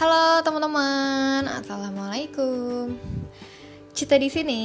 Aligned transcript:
Halo 0.00 0.40
teman-teman, 0.40 1.44
assalamualaikum. 1.44 2.96
Cita 3.92 4.16
di 4.16 4.32
sini 4.32 4.62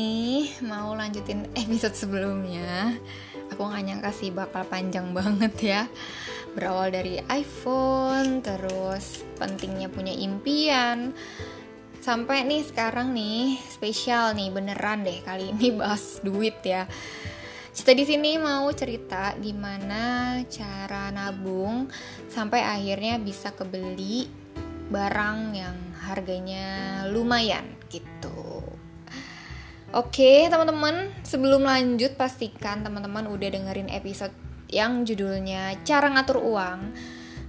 mau 0.63 0.95
lanjutin 0.95 1.51
episode 1.51 1.91
sebelumnya. 1.91 2.95
Aku 3.51 3.67
nggak 3.67 3.83
nyangka 3.83 4.11
sih 4.15 4.31
bakal 4.31 4.63
panjang 4.63 5.11
banget 5.11 5.53
ya. 5.59 5.81
Berawal 6.55 6.87
dari 6.95 7.19
iPhone, 7.27 8.39
terus 8.47 9.27
pentingnya 9.35 9.91
punya 9.91 10.15
impian, 10.15 11.11
sampai 11.99 12.47
nih 12.47 12.63
sekarang 12.71 13.11
nih 13.11 13.59
spesial 13.67 14.39
nih 14.39 14.55
beneran 14.55 15.03
deh 15.03 15.19
kali 15.19 15.51
ini 15.51 15.75
bahas 15.75 16.23
duit 16.23 16.63
ya. 16.63 16.87
Cita 17.75 17.91
di 17.91 18.07
sini 18.07 18.39
mau 18.39 18.71
cerita 18.71 19.35
gimana 19.35 20.39
cara 20.47 21.11
nabung 21.11 21.91
sampai 22.31 22.63
akhirnya 22.63 23.19
bisa 23.19 23.51
kebeli 23.51 24.45
barang 24.89 25.39
yang 25.57 25.77
harganya 26.05 27.01
lumayan 27.09 27.65
gitu. 27.89 28.61
Oke, 29.95 30.51
teman-teman, 30.51 31.07
sebelum 31.23 31.63
lanjut 31.63 32.19
pastikan 32.19 32.83
teman-teman 32.83 33.31
udah 33.31 33.47
dengerin 33.47 33.87
episode 33.87 34.35
yang 34.67 35.07
judulnya 35.07 35.79
Cara 35.87 36.11
Ngatur 36.11 36.43
Uang 36.43 36.91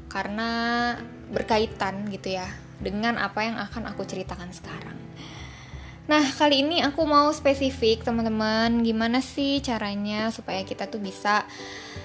karena 0.06 0.50
berkaitan 1.32 2.06
gitu 2.06 2.38
ya 2.38 2.46
dengan 2.78 3.18
apa 3.18 3.42
yang 3.42 3.58
akan 3.58 3.90
aku 3.90 4.06
ceritakan 4.06 4.54
sekarang. 4.54 4.94
Nah, 6.06 6.22
kali 6.22 6.62
ini 6.62 6.86
aku 6.86 7.02
mau 7.02 7.34
spesifik 7.34 8.06
teman-teman, 8.06 8.86
gimana 8.86 9.18
sih 9.18 9.58
caranya 9.58 10.30
supaya 10.30 10.62
kita 10.62 10.86
tuh 10.86 11.02
bisa 11.02 11.42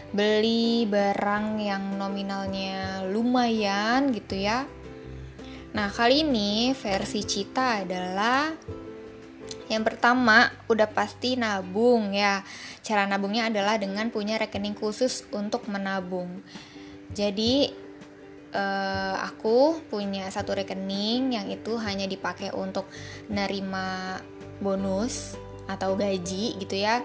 beli 0.09 0.89
barang 0.89 1.61
yang 1.61 2.02
nominalnya 2.02 3.05
lumayan 3.05 4.09
gitu 4.09 4.41
ya. 4.41 4.66
Nah, 5.72 5.88
kali 5.88 6.27
ini 6.27 6.75
versi 6.75 7.23
Cita 7.23 7.80
adalah 7.80 8.52
yang 9.72 9.88
pertama, 9.88 10.52
udah 10.67 10.91
pasti 10.91 11.39
nabung 11.39 12.11
ya. 12.11 12.44
Cara 12.83 13.08
nabungnya 13.08 13.47
adalah 13.47 13.80
dengan 13.80 14.11
punya 14.11 14.36
rekening 14.36 14.75
khusus 14.75 15.23
untuk 15.31 15.72
menabung. 15.72 16.44
Jadi, 17.16 17.72
uh, 18.52 19.16
aku 19.23 19.80
punya 19.88 20.28
satu 20.28 20.59
rekening 20.59 21.39
yang 21.39 21.47
itu 21.47 21.80
hanya 21.80 22.03
dipakai 22.03 22.52
untuk 22.52 22.91
nerima 23.31 24.19
bonus 24.59 25.39
atau 25.72 25.95
gaji 25.95 26.59
gitu 26.59 26.75
ya. 26.75 27.00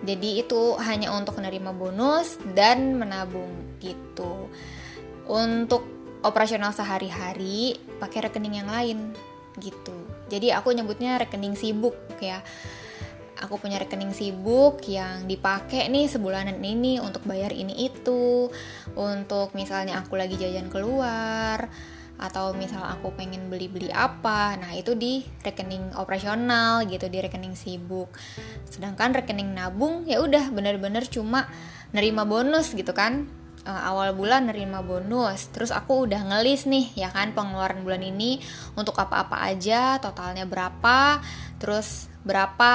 Jadi 0.00 0.40
itu 0.40 0.80
hanya 0.80 1.12
untuk 1.12 1.36
menerima 1.36 1.76
bonus 1.76 2.40
dan 2.56 2.96
menabung 2.96 3.76
gitu. 3.84 4.48
Untuk 5.28 5.84
operasional 6.24 6.72
sehari-hari 6.72 7.76
pakai 8.00 8.26
rekening 8.26 8.64
yang 8.64 8.68
lain 8.68 9.12
gitu. 9.60 9.94
Jadi 10.32 10.50
aku 10.50 10.72
nyebutnya 10.72 11.20
rekening 11.20 11.54
sibuk 11.54 11.94
ya. 12.18 12.40
Aku 13.44 13.60
punya 13.60 13.76
rekening 13.76 14.14
sibuk 14.16 14.80
yang 14.88 15.28
dipakai 15.28 15.90
nih 15.92 16.08
sebulanan 16.08 16.56
ini 16.64 16.96
untuk 17.02 17.26
bayar 17.28 17.52
ini 17.52 17.92
itu 17.92 18.48
untuk 18.96 19.52
misalnya 19.52 20.00
aku 20.00 20.16
lagi 20.16 20.40
jajan 20.40 20.72
keluar 20.72 21.68
atau 22.14 22.54
misal 22.54 22.78
aku 22.86 23.10
pengen 23.18 23.50
beli-beli 23.50 23.90
apa 23.90 24.54
nah 24.54 24.70
itu 24.70 24.94
di 24.94 25.26
rekening 25.42 25.98
operasional 25.98 26.86
gitu 26.88 27.10
di 27.10 27.20
rekening 27.20 27.58
sibuk. 27.58 28.08
Sedangkan 28.70 29.12
rekening 29.12 29.52
nabung 29.52 30.08
ya 30.08 30.22
udah 30.24 30.48
bener-bener 30.54 31.04
cuma 31.10 31.50
nerima 31.92 32.24
bonus 32.24 32.72
gitu 32.72 32.94
kan 32.96 33.28
uh, 33.66 33.82
awal 33.90 34.14
bulan 34.16 34.48
nerima 34.48 34.84
bonus 34.84 35.50
terus 35.50 35.74
aku 35.74 36.06
udah 36.08 36.20
ngelis 36.30 36.68
nih 36.68 36.92
ya 36.94 37.08
kan 37.10 37.32
pengeluaran 37.32 37.82
bulan 37.82 38.04
ini 38.04 38.40
untuk 38.76 38.96
apa-apa 38.96 39.44
aja 39.48 39.98
totalnya 39.98 40.44
berapa 40.46 41.20
terus 41.58 42.12
berapa 42.24 42.72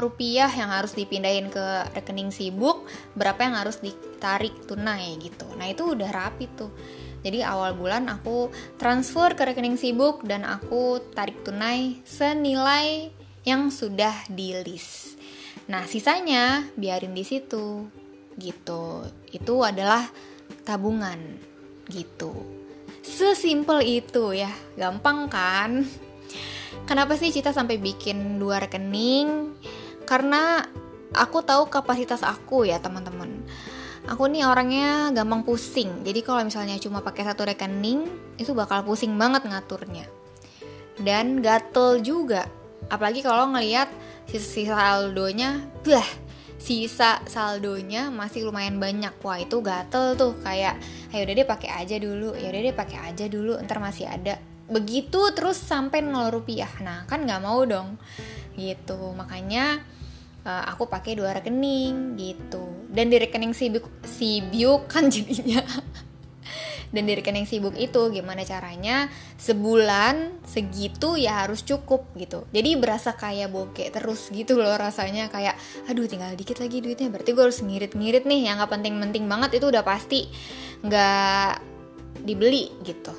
rupiah 0.00 0.48
yang 0.48 0.72
harus 0.72 0.96
dipindahin 0.96 1.52
ke 1.52 1.92
rekening 1.92 2.32
sibuk, 2.32 2.88
berapa 3.12 3.36
yang 3.44 3.60
harus 3.60 3.84
ditarik 3.84 4.64
tunai 4.64 5.20
gitu. 5.20 5.44
Nah, 5.60 5.68
itu 5.68 5.92
udah 5.92 6.08
rapi 6.08 6.48
tuh. 6.56 6.72
Jadi 7.20 7.44
awal 7.44 7.76
bulan 7.76 8.08
aku 8.08 8.48
transfer 8.80 9.36
ke 9.36 9.52
rekening 9.52 9.76
sibuk 9.76 10.24
dan 10.24 10.48
aku 10.48 11.04
tarik 11.12 11.44
tunai 11.44 12.00
senilai 12.08 13.12
yang 13.44 13.68
sudah 13.68 14.24
di 14.32 14.56
list. 14.64 15.20
Nah, 15.68 15.84
sisanya 15.84 16.64
biarin 16.80 17.12
di 17.12 17.28
situ 17.28 17.92
gitu. 18.38 19.04
Itu 19.34 19.60
adalah 19.66 20.06
tabungan 20.62 21.18
gitu. 21.90 22.32
Sesimpel 23.02 23.82
itu 23.84 24.32
ya. 24.32 24.50
Gampang 24.78 25.26
kan? 25.28 25.84
Kenapa 26.86 27.18
sih 27.18 27.34
Cita 27.34 27.52
sampai 27.52 27.76
bikin 27.76 28.40
dua 28.40 28.62
rekening? 28.62 29.52
Karena 30.08 30.64
aku 31.12 31.44
tahu 31.44 31.68
kapasitas 31.68 32.24
aku 32.24 32.64
ya 32.64 32.80
teman-teman. 32.80 33.44
Aku 34.08 34.24
nih 34.24 34.48
orangnya 34.48 35.12
gampang 35.12 35.44
pusing. 35.44 36.00
Jadi 36.00 36.24
kalau 36.24 36.40
misalnya 36.40 36.80
cuma 36.80 37.04
pakai 37.04 37.28
satu 37.28 37.44
rekening, 37.44 38.08
itu 38.40 38.56
bakal 38.56 38.80
pusing 38.80 39.12
banget 39.20 39.44
ngaturnya. 39.44 40.08
Dan 40.96 41.44
gatel 41.44 42.00
juga. 42.00 42.48
Apalagi 42.88 43.20
kalau 43.20 43.52
ngelihat 43.52 43.92
sisa 44.24 44.72
saldonya, 44.72 45.60
bah, 45.84 46.08
sisa 46.58 47.22
saldonya 47.24 48.10
masih 48.10 48.50
lumayan 48.50 48.76
banyak. 48.82 49.14
Wah, 49.22 49.38
itu 49.38 49.62
gatel 49.62 50.18
tuh. 50.18 50.34
Kayak 50.42 50.78
ayo 51.14 51.22
deh 51.24 51.46
pakai 51.46 51.70
aja 51.72 51.96
dulu. 51.96 52.34
Ya 52.34 52.50
deh 52.50 52.74
pakai 52.74 53.14
aja 53.14 53.24
dulu, 53.30 53.56
ntar 53.62 53.78
masih 53.78 54.10
ada. 54.10 54.36
Begitu 54.68 55.32
terus 55.32 55.56
sampai 55.56 56.04
0 56.04 56.34
rupiah. 56.34 56.70
Nah 56.82 57.08
kan 57.08 57.24
nggak 57.24 57.40
mau 57.40 57.62
dong. 57.64 57.96
Gitu. 58.58 58.98
Makanya 59.16 59.80
uh, 60.44 60.64
aku 60.68 60.88
pakai 60.88 61.16
dua 61.16 61.36
rekening 61.36 62.16
gitu. 62.18 62.64
Dan 62.88 63.12
di 63.12 63.16
rekening 63.20 63.52
sibuk 63.52 63.86
sibuk 64.04 64.88
kan 64.88 65.12
jadinya 65.12 65.60
dan 66.88 67.02
di 67.04 67.12
rekening 67.12 67.44
sibuk 67.44 67.76
itu 67.76 68.08
gimana 68.08 68.42
caranya 68.48 69.12
sebulan 69.36 70.44
segitu 70.48 71.20
ya 71.20 71.44
harus 71.44 71.62
cukup 71.64 72.08
gitu. 72.16 72.48
Jadi 72.50 72.80
berasa 72.80 73.14
kayak 73.14 73.52
bokeh 73.52 73.92
terus 73.92 74.32
gitu 74.32 74.56
loh 74.56 74.74
rasanya 74.76 75.28
kayak 75.28 75.56
aduh 75.86 76.08
tinggal 76.08 76.32
dikit 76.32 76.58
lagi 76.58 76.80
duitnya. 76.80 77.12
Berarti 77.12 77.30
gue 77.36 77.44
harus 77.44 77.60
ngirit-ngirit 77.60 78.24
nih 78.24 78.48
yang 78.48 78.60
gak 78.60 78.72
penting-penting 78.72 79.24
banget 79.28 79.60
itu 79.60 79.66
udah 79.68 79.84
pasti 79.84 80.28
nggak 80.84 81.52
dibeli 82.24 82.72
gitu. 82.82 83.12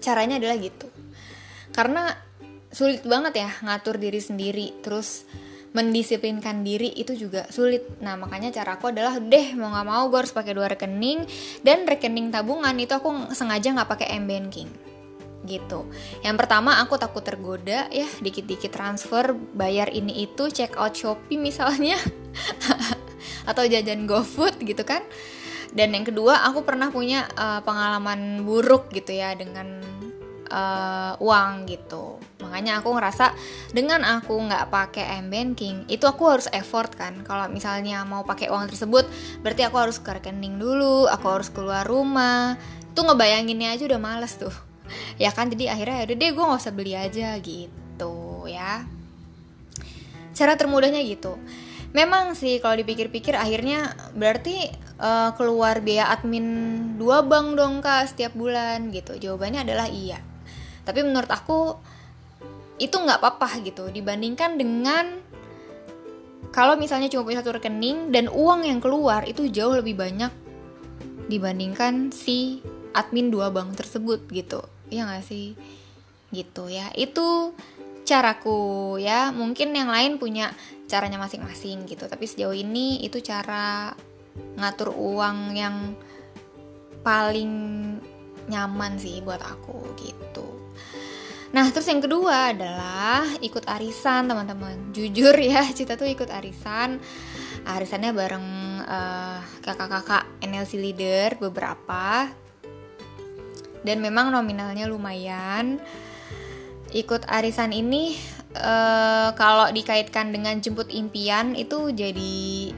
Caranya 0.00 0.38
adalah 0.40 0.56
gitu. 0.56 0.88
Karena 1.74 2.08
sulit 2.72 3.04
banget 3.08 3.40
ya 3.40 3.50
ngatur 3.64 3.96
diri 3.96 4.20
sendiri 4.20 4.84
terus 4.84 5.24
mendisiplinkan 5.72 6.62
diri 6.62 6.92
itu 6.94 7.16
juga 7.16 7.48
sulit. 7.50 7.84
Nah 8.00 8.14
makanya 8.14 8.52
cara 8.54 8.78
aku 8.78 8.92
adalah 8.92 9.18
deh 9.18 9.56
mau 9.58 9.72
nggak 9.72 9.86
mau 9.86 10.02
gue 10.08 10.18
harus 10.24 10.34
pakai 10.34 10.52
dua 10.54 10.70
rekening 10.70 11.26
dan 11.66 11.84
rekening 11.84 12.30
tabungan 12.30 12.74
itu 12.78 12.92
aku 12.94 13.32
sengaja 13.34 13.74
nggak 13.74 13.90
pakai 13.90 14.16
m 14.16 14.24
banking. 14.28 14.68
Gitu. 15.46 15.86
Yang 16.26 16.36
pertama 16.42 16.78
aku 16.82 16.98
takut 16.98 17.22
tergoda 17.22 17.86
ya 17.92 18.08
dikit-dikit 18.22 18.72
transfer 18.72 19.34
bayar 19.54 19.92
ini 19.92 20.26
itu 20.26 20.50
check 20.50 20.74
out 20.74 20.96
shopee 20.96 21.38
misalnya 21.38 21.96
atau 23.50 23.62
jajan 23.66 24.08
GoFood 24.08 24.62
gitu 24.64 24.82
kan. 24.82 25.04
Dan 25.76 25.92
yang 25.92 26.08
kedua 26.08 26.40
aku 26.48 26.64
pernah 26.64 26.88
punya 26.88 27.28
uh, 27.36 27.60
pengalaman 27.60 28.48
buruk 28.48 28.88
gitu 28.96 29.12
ya 29.12 29.36
dengan 29.36 29.84
uh, 30.50 31.14
uang 31.18 31.66
gitu. 31.66 32.18
Makanya 32.42 32.78
aku 32.80 32.94
ngerasa 32.94 33.34
dengan 33.74 34.06
aku 34.06 34.36
nggak 34.36 34.70
pakai 34.70 35.18
m 35.18 35.32
banking 35.32 35.88
itu 35.90 36.04
aku 36.06 36.30
harus 36.30 36.46
effort 36.54 36.94
kan. 36.94 37.26
Kalau 37.26 37.50
misalnya 37.50 38.06
mau 38.06 38.22
pakai 38.22 38.52
uang 38.52 38.70
tersebut 38.70 39.04
berarti 39.42 39.66
aku 39.66 39.76
harus 39.80 39.98
ke 39.98 40.10
rekening 40.14 40.60
dulu 40.60 41.10
aku 41.10 41.26
harus 41.26 41.48
keluar 41.50 41.82
rumah. 41.82 42.54
Tuh 42.94 43.04
ngebayanginnya 43.04 43.76
aja 43.76 43.84
udah 43.88 44.00
males 44.00 44.34
tuh. 44.38 44.52
Ya 45.18 45.34
kan? 45.34 45.50
Jadi 45.50 45.66
akhirnya 45.66 46.04
ya 46.04 46.04
udah 46.06 46.16
deh 46.16 46.30
gue 46.30 46.44
nggak 46.46 46.62
usah 46.62 46.74
beli 46.76 46.94
aja 46.94 47.34
gitu 47.42 48.14
ya. 48.46 48.86
Cara 50.36 50.54
termudahnya 50.54 51.02
gitu. 51.02 51.34
Memang 51.90 52.38
sih 52.38 52.62
kalau 52.62 52.78
dipikir-pikir 52.78 53.34
akhirnya 53.34 53.96
berarti 54.14 54.68
uh, 55.00 55.34
keluar 55.34 55.80
biaya 55.82 56.12
admin 56.12 56.46
dua 57.00 57.24
bank 57.24 57.56
dong 57.58 57.82
kak 57.82 58.14
setiap 58.14 58.36
bulan 58.36 58.94
gitu. 58.94 59.18
Jawabannya 59.18 59.66
adalah 59.66 59.90
iya 59.90 60.35
tapi 60.86 61.02
menurut 61.02 61.26
aku 61.28 61.74
itu 62.78 62.94
nggak 62.94 63.18
apa-apa 63.18 63.58
gitu. 63.66 63.90
Dibandingkan 63.90 64.54
dengan 64.54 65.18
kalau 66.54 66.78
misalnya 66.78 67.10
cuma 67.10 67.26
punya 67.26 67.42
satu 67.42 67.58
rekening 67.58 68.14
dan 68.14 68.30
uang 68.30 68.64
yang 68.64 68.78
keluar 68.78 69.26
itu 69.26 69.50
jauh 69.50 69.74
lebih 69.76 69.98
banyak 69.98 70.30
dibandingkan 71.26 72.14
si 72.14 72.62
admin 72.94 73.34
dua 73.34 73.50
bank 73.50 73.74
tersebut 73.74 74.30
gitu. 74.30 74.62
Ya 74.88 75.04
nggak 75.10 75.26
sih? 75.26 75.58
Gitu 76.30 76.70
ya. 76.70 76.94
Itu 76.94 77.52
caraku 78.06 78.96
ya. 79.02 79.34
Mungkin 79.34 79.74
yang 79.74 79.90
lain 79.90 80.22
punya 80.22 80.54
caranya 80.86 81.18
masing-masing 81.18 81.90
gitu. 81.90 82.06
Tapi 82.06 82.30
sejauh 82.30 82.54
ini 82.54 83.02
itu 83.02 83.18
cara 83.18 83.90
ngatur 84.56 84.94
uang 84.94 85.56
yang 85.58 85.96
paling 87.02 87.52
nyaman 88.46 88.94
sih 89.00 89.18
buat 89.24 89.42
aku 89.42 89.96
gitu 89.98 90.65
Nah, 91.56 91.72
terus 91.72 91.88
yang 91.88 92.04
kedua 92.04 92.52
adalah 92.52 93.24
ikut 93.40 93.64
arisan, 93.64 94.28
teman-teman. 94.28 94.92
Jujur 94.92 95.32
ya, 95.40 95.64
Cita 95.72 95.96
tuh 95.96 96.04
ikut 96.04 96.28
arisan. 96.28 97.00
Arisannya 97.64 98.12
bareng 98.12 98.46
uh, 98.84 99.40
kakak-kakak 99.64 100.28
NLC 100.44 100.76
leader 100.76 101.40
beberapa. 101.40 102.28
Dan 103.80 104.04
memang 104.04 104.36
nominalnya 104.36 104.84
lumayan. 104.84 105.80
Ikut 106.92 107.24
arisan 107.24 107.72
ini 107.72 108.20
uh, 108.52 109.32
kalau 109.32 109.72
dikaitkan 109.72 110.36
dengan 110.36 110.60
jemput 110.60 110.92
impian 110.92 111.56
itu 111.56 111.88
jadi 111.88 112.68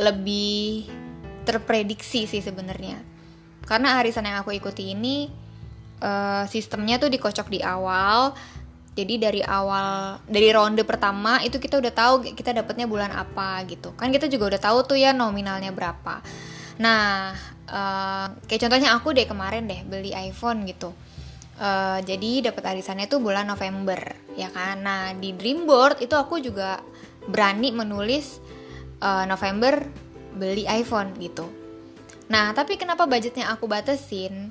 lebih 0.00 0.88
terprediksi 1.44 2.24
sih 2.24 2.40
sebenarnya. 2.40 3.04
Karena 3.68 4.00
arisan 4.00 4.24
yang 4.24 4.40
aku 4.40 4.56
ikuti 4.56 4.96
ini 4.96 5.47
uh, 6.02 6.44
sistemnya 6.46 6.98
tuh 6.98 7.10
dikocok 7.10 7.48
di 7.50 7.60
awal. 7.62 8.34
Jadi 8.98 9.14
dari 9.14 9.42
awal 9.46 10.18
dari 10.26 10.50
ronde 10.50 10.82
pertama 10.82 11.38
itu 11.46 11.62
kita 11.62 11.78
udah 11.78 11.92
tahu 11.94 12.14
kita 12.34 12.50
dapatnya 12.50 12.90
bulan 12.90 13.14
apa 13.14 13.62
gitu. 13.70 13.94
Kan 13.94 14.10
kita 14.10 14.26
juga 14.26 14.54
udah 14.54 14.60
tahu 14.62 14.78
tuh 14.90 14.98
ya 14.98 15.14
nominalnya 15.14 15.70
berapa. 15.70 16.18
Nah 16.82 17.30
uh, 17.70 18.26
kayak 18.50 18.66
contohnya 18.66 18.90
aku 18.98 19.14
deh 19.14 19.22
kemarin 19.22 19.70
deh 19.70 19.86
beli 19.86 20.10
iPhone 20.10 20.66
gitu. 20.66 20.90
Uh, 21.58 22.02
jadi 22.02 22.50
dapat 22.50 22.74
arisannya 22.74 23.06
tuh 23.06 23.22
bulan 23.22 23.46
November 23.46 23.98
ya 24.34 24.50
kan? 24.50 24.82
Nah 24.82 25.14
di 25.14 25.30
Dreamboard 25.30 26.02
itu 26.02 26.18
aku 26.18 26.42
juga 26.42 26.82
berani 27.30 27.70
menulis 27.70 28.42
uh, 28.98 29.22
November 29.30 29.78
beli 30.34 30.66
iPhone 30.66 31.14
gitu. 31.22 31.46
Nah 32.34 32.50
tapi 32.50 32.74
kenapa 32.74 33.06
budgetnya 33.06 33.46
aku 33.54 33.70
batasin 33.70 34.50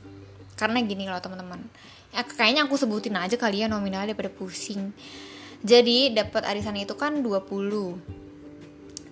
karena 0.58 0.82
gini 0.82 1.06
loh 1.06 1.22
teman-teman. 1.22 1.62
Ya, 2.12 2.26
kayaknya 2.26 2.66
aku 2.66 2.76
sebutin 2.76 3.16
aja 3.16 3.38
kali 3.38 3.62
ya 3.62 3.70
nominalnya 3.70 4.12
daripada 4.12 4.34
pusing. 4.34 4.92
Jadi 5.62 6.12
dapat 6.14 6.44
arisan 6.50 6.78
itu 6.78 6.98
kan 6.98 7.22
20 7.22 8.28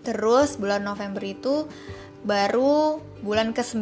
terus 0.05 0.61
bulan 0.61 0.85
November 0.85 1.21
itu 1.25 1.65
baru 2.21 3.01
bulan 3.25 3.57
ke-9 3.57 3.81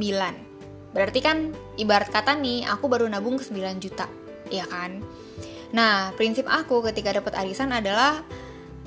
berarti 0.96 1.20
kan 1.20 1.52
ibarat 1.76 2.08
kata 2.08 2.38
nih 2.40 2.64
aku 2.70 2.88
baru 2.88 3.10
nabung 3.12 3.36
ke 3.36 3.44
9 3.44 3.84
juta. 3.84 4.08
Ya 4.48 4.64
kan? 4.70 5.04
Nah 5.76 6.16
prinsip 6.16 6.48
aku 6.48 6.80
ketika 6.88 7.12
dapat 7.12 7.34
arisan 7.36 7.76
adalah 7.76 8.24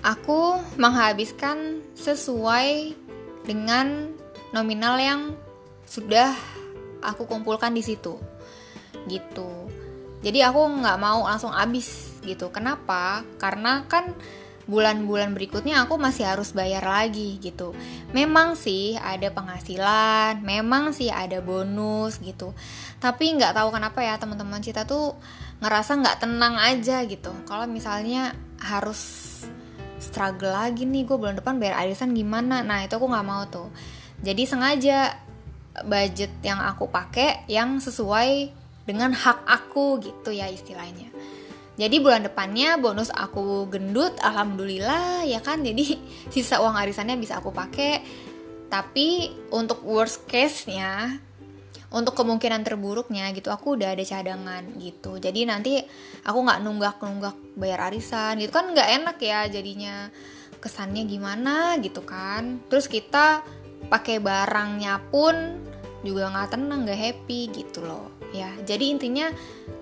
aku 0.01 0.57
menghabiskan 0.81 1.83
sesuai 1.99 2.95
dengan 3.45 4.15
nominal 4.55 4.97
yang 4.97 5.21
sudah 5.85 6.33
aku 7.03 7.27
kumpulkan 7.27 7.75
di 7.75 7.83
situ 7.83 8.17
gitu 9.09 9.67
jadi 10.27 10.51
aku 10.51 10.83
nggak 10.83 10.99
mau 10.99 11.23
langsung 11.27 11.55
habis 11.55 12.19
gitu 12.27 12.51
kenapa 12.51 13.23
karena 13.39 13.87
kan 13.87 14.15
bulan-bulan 14.67 15.31
berikutnya 15.31 15.87
aku 15.87 15.95
masih 15.95 16.27
harus 16.27 16.51
bayar 16.51 16.83
lagi 16.83 17.39
gitu. 17.39 17.71
Memang 18.11 18.59
sih 18.59 18.99
ada 18.99 19.31
penghasilan, 19.31 20.43
memang 20.43 20.91
sih 20.91 21.07
ada 21.07 21.39
bonus 21.39 22.19
gitu. 22.19 22.51
Tapi 22.99 23.39
nggak 23.39 23.55
tahu 23.55 23.71
kenapa 23.71 24.03
ya 24.03 24.19
teman-teman 24.19 24.59
kita 24.59 24.83
tuh 24.83 25.15
ngerasa 25.63 26.03
nggak 26.03 26.19
tenang 26.19 26.59
aja 26.59 27.07
gitu. 27.07 27.31
Kalau 27.47 27.71
misalnya 27.71 28.35
harus 28.59 29.23
struggle 30.03 30.51
lagi 30.51 30.83
nih 30.83 31.07
gue 31.07 31.17
bulan 31.17 31.39
depan 31.39 31.63
bayar 31.63 31.87
arisan 31.87 32.11
gimana? 32.11 32.67
Nah 32.67 32.83
itu 32.83 32.99
aku 32.99 33.07
nggak 33.07 33.27
mau 33.27 33.47
tuh. 33.47 33.71
Jadi 34.27 34.51
sengaja 34.51 35.15
budget 35.87 36.35
yang 36.43 36.59
aku 36.59 36.91
pakai 36.91 37.47
yang 37.47 37.79
sesuai 37.79 38.51
dengan 38.87 39.11
hak 39.11 39.43
aku 39.45 39.99
gitu 40.01 40.31
ya 40.31 40.47
istilahnya. 40.47 41.11
Jadi 41.77 42.01
bulan 42.01 42.25
depannya 42.25 42.81
bonus 42.81 43.13
aku 43.13 43.69
gendut 43.69 44.17
alhamdulillah 44.25 45.29
ya 45.29 45.45
kan? 45.45 45.61
Jadi 45.61 46.01
sisa 46.33 46.63
uang 46.63 46.79
arisannya 46.79 47.19
bisa 47.21 47.43
aku 47.43 47.53
pakai. 47.53 48.01
Tapi 48.73 49.31
untuk 49.53 49.85
worst 49.85 50.25
case 50.25 50.71
nya 50.71 51.21
untuk 51.87 52.19
kemungkinan 52.19 52.67
terburuknya 52.67 53.31
gitu 53.31 53.53
aku 53.53 53.77
udah 53.77 53.93
ada 53.93 54.03
cadangan 54.03 54.65
gitu. 54.81 55.21
Jadi 55.21 55.45
nanti 55.45 55.79
aku 56.25 56.39
nggak 56.41 56.61
nunggak 56.65 56.97
nunggak 57.03 57.37
bayar 57.59 57.93
arisan 57.93 58.41
gitu. 58.41 58.55
Kan 58.55 58.73
nggak 58.73 58.89
enak 59.03 59.17
ya 59.21 59.45
jadinya 59.51 60.09
kesannya 60.59 61.05
gimana 61.05 61.77
gitu 61.85 62.01
kan. 62.03 62.65
Terus 62.73 62.89
kita 62.89 63.45
pakai 63.87 64.19
barangnya 64.19 64.99
pun 65.13 65.61
juga 66.03 66.33
nggak 66.33 66.59
tenang 66.59 66.89
nggak 66.89 67.01
happy 67.03 67.41
gitu 67.55 67.83
loh 67.83 68.16
ya 68.37 68.51
jadi 68.67 68.85
intinya 68.93 69.33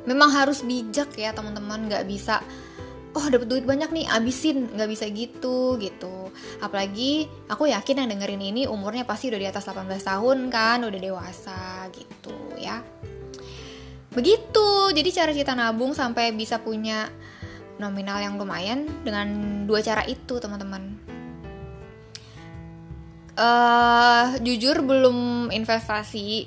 memang 0.04 0.30
harus 0.30 0.62
bijak 0.62 1.16
ya 1.16 1.32
teman-teman. 1.32 1.88
Nggak 1.88 2.04
bisa 2.06 2.40
oh 3.14 3.26
dapat 3.30 3.46
duit 3.48 3.64
banyak 3.64 3.90
nih 3.90 4.06
abisin. 4.08 4.70
Nggak 4.72 4.90
bisa 4.90 5.04
gitu 5.10 5.80
gitu. 5.80 6.30
Apalagi 6.60 7.26
aku 7.48 7.68
yakin 7.72 8.04
yang 8.04 8.08
dengerin 8.12 8.42
ini 8.42 8.62
umurnya 8.68 9.08
pasti 9.08 9.32
udah 9.32 9.40
di 9.40 9.48
atas 9.48 9.64
18 9.66 9.88
tahun 9.90 10.38
kan 10.52 10.84
udah 10.84 11.00
dewasa 11.00 11.88
gitu 11.90 12.36
ya. 12.60 12.84
Begitu. 14.14 14.94
Jadi 14.94 15.10
cara 15.10 15.32
kita 15.34 15.52
nabung 15.56 15.96
sampai 15.96 16.30
bisa 16.36 16.62
punya 16.62 17.10
nominal 17.82 18.22
yang 18.22 18.38
lumayan 18.38 18.86
dengan 19.02 19.26
dua 19.66 19.82
cara 19.82 20.06
itu 20.06 20.38
teman-teman. 20.38 21.02
Uh, 23.34 24.38
jujur 24.46 24.78
belum 24.86 25.50
investasi 25.50 26.46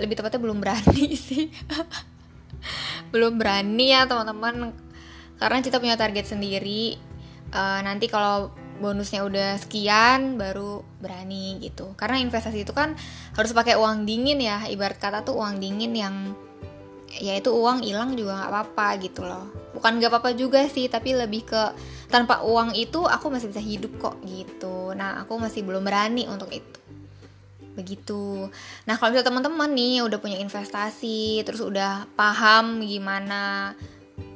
lebih 0.00 0.16
tepatnya 0.16 0.40
belum 0.40 0.58
berani 0.58 1.06
sih. 1.28 1.52
Belum 3.12 3.36
berani 3.36 3.92
ya 3.92 4.08
teman-teman. 4.08 4.72
Karena 5.36 5.58
kita 5.60 5.76
punya 5.78 6.00
target 6.00 6.26
sendiri. 6.32 6.96
Uh, 7.50 7.80
nanti 7.82 8.06
kalau 8.06 8.54
bonusnya 8.80 9.20
udah 9.26 9.60
sekian 9.60 10.40
baru 10.40 10.80
berani 11.04 11.60
gitu. 11.60 11.92
Karena 11.94 12.16
investasi 12.18 12.64
itu 12.64 12.72
kan 12.72 12.96
harus 13.36 13.52
pakai 13.52 13.76
uang 13.76 14.08
dingin 14.08 14.40
ya. 14.40 14.64
Ibarat 14.66 14.96
kata 14.96 15.20
tuh 15.20 15.36
uang 15.36 15.60
dingin 15.60 15.92
yang 15.92 16.16
ya 17.10 17.34
itu 17.34 17.50
uang 17.50 17.82
hilang 17.82 18.14
juga 18.14 18.38
nggak 18.40 18.50
apa-apa 18.50 18.88
gitu 19.04 19.20
loh. 19.26 19.52
Bukan 19.76 20.00
nggak 20.00 20.10
apa-apa 20.10 20.30
juga 20.32 20.64
sih 20.70 20.88
tapi 20.88 21.12
lebih 21.12 21.44
ke 21.44 21.62
tanpa 22.08 22.42
uang 22.46 22.72
itu 22.74 23.04
aku 23.04 23.28
masih 23.28 23.52
bisa 23.52 23.60
hidup 23.60 23.92
kok 24.00 24.16
gitu. 24.24 24.96
Nah 24.96 25.20
aku 25.20 25.36
masih 25.36 25.66
belum 25.66 25.84
berani 25.84 26.24
untuk 26.30 26.48
itu 26.54 26.79
begitu. 27.78 28.50
Nah 28.86 28.94
kalau 28.98 29.14
misalnya 29.14 29.30
teman-teman 29.30 29.70
nih 29.70 30.02
udah 30.04 30.18
punya 30.18 30.38
investasi, 30.42 31.42
terus 31.46 31.62
udah 31.62 32.10
paham 32.18 32.82
gimana 32.82 33.74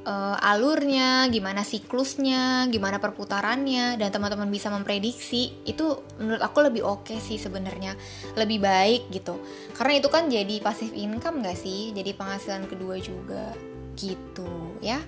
uh, 0.07 0.37
alurnya, 0.39 1.27
gimana 1.33 1.65
siklusnya, 1.65 2.69
gimana 2.71 3.01
perputarannya, 3.01 3.99
dan 3.99 4.09
teman-teman 4.13 4.49
bisa 4.53 4.69
memprediksi, 4.71 5.57
itu 5.65 5.99
menurut 6.21 6.43
aku 6.45 6.59
lebih 6.63 6.85
oke 6.85 7.11
okay 7.11 7.19
sih 7.19 7.41
sebenarnya, 7.41 7.97
lebih 8.39 8.63
baik 8.63 9.11
gitu. 9.11 9.41
Karena 9.75 9.99
itu 9.99 10.09
kan 10.13 10.29
jadi 10.31 10.61
pasif 10.61 10.93
income 10.95 11.43
gak 11.43 11.59
sih, 11.59 11.91
jadi 11.97 12.15
penghasilan 12.15 12.69
kedua 12.69 13.01
juga 13.01 13.53
gitu 13.99 14.79
ya. 14.85 15.01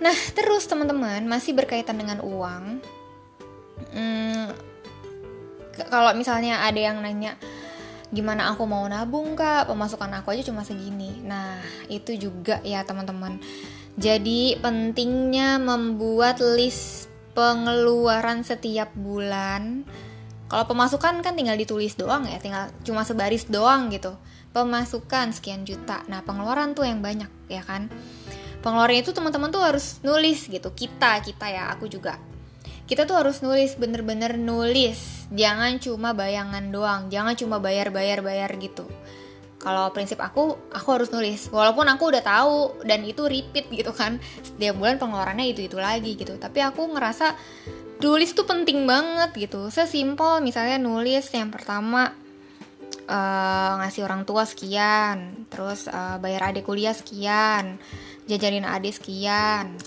Nah 0.00 0.16
terus 0.32 0.64
teman-teman 0.64 1.28
masih 1.28 1.52
berkaitan 1.52 2.00
dengan 2.00 2.24
uang. 2.24 2.80
Hmm, 3.90 4.48
kalau 5.90 6.12
misalnya 6.16 6.62
ada 6.66 6.78
yang 6.78 7.02
nanya 7.02 7.38
gimana 8.10 8.50
aku 8.50 8.66
mau 8.66 8.82
nabung 8.90 9.38
kak? 9.38 9.70
Pemasukan 9.70 10.10
aku 10.20 10.34
aja 10.34 10.50
cuma 10.50 10.66
segini. 10.66 11.22
Nah 11.22 11.62
itu 11.86 12.18
juga 12.18 12.58
ya 12.66 12.82
teman-teman. 12.82 13.38
Jadi 13.98 14.58
pentingnya 14.58 15.58
membuat 15.62 16.42
list 16.42 17.10
pengeluaran 17.34 18.42
setiap 18.42 18.90
bulan. 18.98 19.86
Kalau 20.50 20.66
pemasukan 20.66 21.22
kan 21.22 21.38
tinggal 21.38 21.54
ditulis 21.54 21.94
doang 21.94 22.26
ya 22.26 22.42
tinggal 22.42 22.74
cuma 22.82 23.06
sebaris 23.06 23.46
doang 23.46 23.90
gitu. 23.94 24.18
Pemasukan 24.50 25.30
sekian 25.30 25.62
juta. 25.62 26.02
Nah 26.10 26.26
pengeluaran 26.26 26.74
tuh 26.74 26.82
yang 26.82 26.98
banyak 26.98 27.30
ya 27.46 27.62
kan? 27.62 27.86
Pengeluaran 28.60 28.98
itu 28.98 29.14
teman-teman 29.14 29.54
tuh 29.54 29.62
harus 29.62 30.02
nulis 30.02 30.50
gitu. 30.50 30.74
Kita 30.74 31.22
kita 31.22 31.46
ya 31.46 31.70
aku 31.70 31.86
juga 31.86 32.18
kita 32.90 33.06
tuh 33.06 33.22
harus 33.22 33.38
nulis 33.38 33.78
bener-bener 33.78 34.34
nulis. 34.34 35.30
Jangan 35.30 35.78
cuma 35.78 36.10
bayangan 36.10 36.74
doang. 36.74 37.06
Jangan 37.06 37.38
cuma 37.38 37.62
bayar 37.62 37.94
bayar 37.94 38.18
bayar 38.18 38.50
gitu. 38.58 38.82
Kalau 39.62 39.94
prinsip 39.94 40.18
aku 40.18 40.58
aku 40.74 40.88
harus 40.90 41.14
nulis. 41.14 41.46
Walaupun 41.54 41.86
aku 41.86 42.10
udah 42.10 42.18
tahu 42.26 42.82
dan 42.82 43.06
itu 43.06 43.30
repeat 43.30 43.70
gitu 43.70 43.94
kan. 43.94 44.18
Setiap 44.42 44.74
bulan 44.74 44.98
pengeluarannya 44.98 45.54
itu 45.54 45.70
itu 45.70 45.78
lagi 45.78 46.18
gitu. 46.18 46.34
Tapi 46.34 46.66
aku 46.66 46.90
ngerasa 46.90 47.38
nulis 48.02 48.34
tuh 48.34 48.50
penting 48.50 48.82
banget 48.90 49.38
gitu. 49.38 49.70
Sesimpel 49.70 50.42
misalnya 50.42 50.82
nulis 50.82 51.30
yang 51.30 51.54
pertama 51.54 52.10
uh, 53.06 53.72
ngasih 53.86 54.02
orang 54.02 54.26
tua 54.26 54.42
sekian. 54.42 55.46
Terus 55.46 55.86
uh, 55.86 56.18
bayar 56.18 56.50
adik 56.50 56.66
kuliah 56.66 56.90
sekian. 56.90 57.78
Jajarin 58.26 58.66
adik 58.66 58.98
sekian 58.98 59.78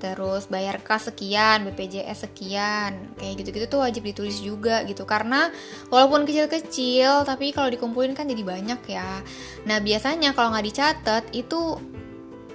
terus 0.00 0.48
bayar 0.48 0.80
kas 0.80 1.12
sekian, 1.12 1.68
BPJS 1.68 2.24
sekian, 2.24 3.12
kayak 3.20 3.44
gitu-gitu 3.44 3.68
tuh 3.68 3.84
wajib 3.84 4.02
ditulis 4.08 4.40
juga 4.40 4.80
gitu. 4.88 5.04
Karena 5.04 5.52
walaupun 5.92 6.24
kecil-kecil 6.24 7.28
tapi 7.28 7.52
kalau 7.52 7.68
dikumpulin 7.68 8.16
kan 8.16 8.24
jadi 8.24 8.40
banyak 8.40 8.80
ya. 8.88 9.20
Nah 9.68 9.78
biasanya 9.78 10.32
kalau 10.32 10.56
nggak 10.56 10.66
dicatat 10.66 11.24
itu 11.36 11.76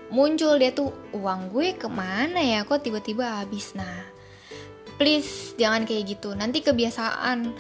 muncul 0.09 0.57
dia 0.57 0.73
tuh 0.73 0.89
uang 1.13 1.53
gue 1.53 1.77
ke 1.77 1.85
mana 1.85 2.41
ya? 2.41 2.65
Kok 2.65 2.81
tiba-tiba 2.81 3.45
habis? 3.45 3.77
Nah 3.77 4.09
please 4.97 5.53
jangan 5.61 5.85
kayak 5.85 6.17
gitu. 6.17 6.33
Nanti 6.33 6.65
kebiasaan 6.65 7.53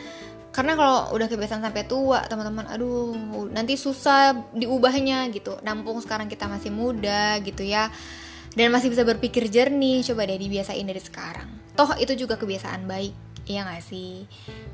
karena 0.55 0.73
kalau 0.79 1.11
udah 1.11 1.27
kebiasaan 1.27 1.59
sampai 1.59 1.83
tua 1.83 2.23
teman-teman 2.31 2.63
aduh 2.71 3.11
nanti 3.51 3.77
susah 3.77 4.33
diubahnya 4.55 5.29
gitu. 5.29 5.59
Nampung 5.61 6.01
sekarang 6.01 6.31
kita 6.31 6.49
masih 6.49 6.71
muda 6.73 7.37
gitu 7.45 7.61
ya 7.61 7.91
dan 8.55 8.71
masih 8.71 8.89
bisa 8.89 9.03
berpikir 9.03 9.51
jernih 9.51 10.01
coba 10.01 10.27
deh 10.27 10.39
dibiasain 10.39 10.87
dari 10.87 10.99
sekarang 11.03 11.47
toh 11.75 11.91
itu 11.99 12.15
juga 12.15 12.39
kebiasaan 12.39 12.87
baik 12.87 13.13
iya 13.45 13.61
gak 13.67 13.85
sih 13.85 14.25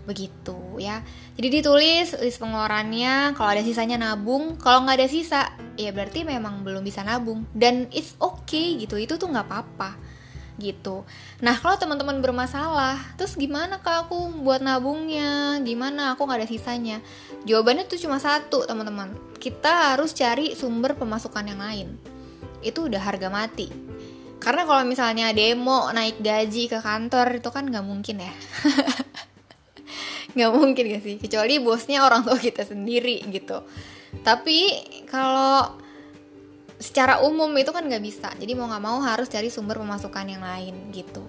begitu 0.08 0.80
ya 0.80 1.04
jadi 1.36 1.62
ditulis 1.62 2.16
list 2.18 2.40
pengeluarannya 2.40 3.36
kalau 3.36 3.50
ada 3.52 3.64
sisanya 3.66 4.00
nabung 4.00 4.56
kalau 4.58 4.88
nggak 4.88 4.98
ada 5.04 5.10
sisa 5.12 5.42
ya 5.76 5.92
berarti 5.92 6.24
memang 6.24 6.64
belum 6.64 6.82
bisa 6.82 7.04
nabung 7.04 7.46
dan 7.52 7.92
it's 7.92 8.16
okay 8.18 8.80
gitu 8.80 8.96
itu 8.96 9.20
tuh 9.20 9.28
nggak 9.28 9.46
apa-apa 9.46 10.12
gitu. 10.62 11.04
Nah 11.42 11.58
kalau 11.58 11.76
teman-teman 11.82 12.22
bermasalah, 12.22 13.18
terus 13.18 13.34
gimana 13.34 13.82
kak 13.82 14.08
aku 14.08 14.46
buat 14.46 14.62
nabungnya? 14.62 15.58
Gimana 15.66 16.14
aku 16.14 16.30
nggak 16.30 16.46
ada 16.46 16.50
sisanya? 16.50 17.02
Jawabannya 17.50 17.90
tuh 17.90 17.98
cuma 17.98 18.22
satu 18.22 18.70
teman-teman. 18.70 19.18
Kita 19.42 19.92
harus 19.96 20.14
cari 20.14 20.54
sumber 20.54 20.94
pemasukan 20.94 21.50
yang 21.50 21.60
lain. 21.60 22.11
Itu 22.62 22.88
udah 22.88 23.01
harga 23.01 23.27
mati. 23.27 23.70
Karena 24.41 24.65
kalau 24.65 24.82
misalnya 24.86 25.30
demo 25.34 25.86
naik 25.94 26.18
gaji 26.22 26.65
ke 26.65 26.82
kantor 26.82 27.38
itu 27.38 27.50
kan 27.53 27.70
nggak 27.70 27.86
mungkin 27.86 28.25
ya. 28.25 28.34
nggak 30.34 30.51
mungkin 30.56 30.84
gak 30.98 31.03
sih? 31.06 31.15
Kecuali 31.22 31.62
bosnya 31.62 32.01
orang 32.01 32.25
tua 32.25 32.39
kita 32.39 32.65
sendiri 32.65 33.22
gitu. 33.30 33.62
Tapi 34.25 34.60
kalau 35.06 35.82
secara 36.82 37.22
umum 37.22 37.53
itu 37.62 37.70
kan 37.70 37.86
nggak 37.86 38.01
bisa 38.01 38.34
jadi 38.41 38.58
mau 38.58 38.65
nggak 38.65 38.82
mau 38.82 38.98
harus 39.06 39.30
cari 39.30 39.53
sumber 39.53 39.77
pemasukan 39.77 40.25
yang 40.25 40.41
lain 40.41 40.89
gitu 40.89 41.22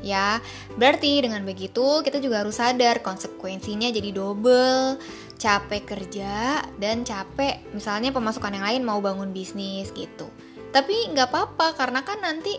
ya 0.00 0.40
berarti 0.80 1.20
dengan 1.20 1.44
begitu 1.44 2.00
kita 2.00 2.16
juga 2.16 2.40
harus 2.40 2.56
sadar 2.56 3.04
konsekuensinya 3.04 3.92
jadi 3.92 4.16
double 4.16 4.96
capek 5.36 5.82
kerja 5.84 6.64
dan 6.80 7.04
capek 7.04 7.60
misalnya 7.76 8.08
pemasukan 8.08 8.56
yang 8.56 8.64
lain 8.64 8.82
mau 8.88 9.04
bangun 9.04 9.36
bisnis 9.36 9.92
gitu 9.92 10.32
tapi 10.70 11.12
nggak 11.12 11.28
apa-apa 11.30 11.76
karena 11.76 12.00
kan 12.02 12.22
nanti 12.22 12.56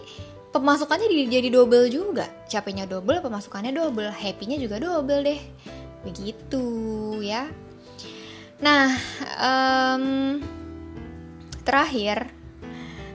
pemasukannya 0.52 1.08
jadi 1.30 1.50
double 1.52 1.88
juga. 1.92 2.26
Capeknya 2.48 2.88
double 2.90 3.22
pemasukannya 3.22 3.72
double 3.76 4.10
happynya 4.10 4.58
juga 4.58 4.82
double 4.82 5.22
deh. 5.24 5.42
Begitu 6.08 6.66
ya. 7.22 7.48
Nah 8.64 8.90
um, 9.38 10.06
terakhir 11.62 12.32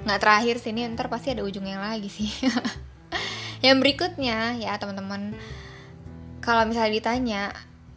nggak 0.03 0.19
terakhir 0.19 0.59
sih 0.59 0.75
ini 0.75 0.91
ntar 0.99 1.07
pasti 1.07 1.31
ada 1.31 1.47
ujung 1.47 1.67
yang 1.67 1.83
lagi 1.83 2.11
sih. 2.11 2.31
Yang 3.63 3.79
berikutnya 3.79 4.59
ya 4.59 4.75
teman-teman 4.75 5.39
kalau 6.43 6.67
misalnya 6.67 6.99
ditanya 6.99 7.43